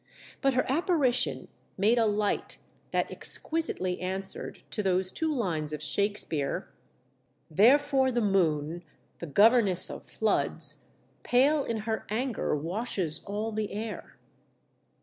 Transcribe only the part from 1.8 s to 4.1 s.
a light that exquisitely